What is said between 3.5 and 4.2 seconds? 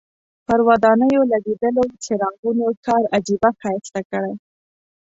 ښایسته